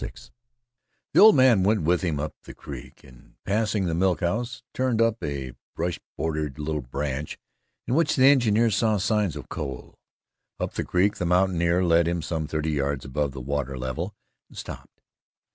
[0.03, 0.11] VI
[1.13, 4.99] The old man went with him up the creek and, passing the milk house, turned
[4.99, 7.37] up a brush bordered little branch
[7.87, 9.99] in which the engineer saw signs of coal.
[10.59, 14.15] Up the creek the mountaineer led him some thirty yards above the water level
[14.49, 15.01] and stopped.